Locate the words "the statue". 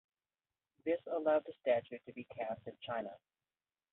1.45-1.99